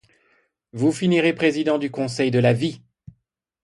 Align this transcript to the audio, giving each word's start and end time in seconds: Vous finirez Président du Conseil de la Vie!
Vous 0.73 0.91
finirez 0.91 1.31
Président 1.31 1.77
du 1.77 1.91
Conseil 1.91 2.31
de 2.31 2.39
la 2.39 2.53
Vie! 2.53 2.81